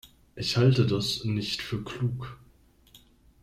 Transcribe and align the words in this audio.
Ich 0.35 0.57
halte 0.57 0.87
das 0.87 1.25
nicht 1.25 1.61
für 1.61 1.83
klug. 1.83 2.39